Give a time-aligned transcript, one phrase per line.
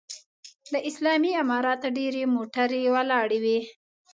[0.73, 3.59] د اسلامي امارت ډېرې موټرې ولاړې وې.